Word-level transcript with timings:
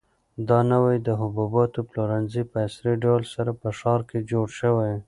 دا 0.49 0.59
نوی 0.71 0.95
د 1.01 1.09
حبوباتو 1.21 1.79
پلورنځی 1.89 2.43
په 2.51 2.57
عصري 2.65 2.93
ډول 3.03 3.21
سره 3.33 3.51
په 3.61 3.67
ښار 3.79 4.01
کې 4.09 4.19
جوړ 4.31 4.47
شوی. 4.59 4.91